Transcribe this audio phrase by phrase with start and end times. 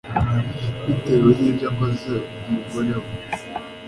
[0.85, 2.13] bitewe n'ibyo akoze,
[2.47, 3.11] umugore we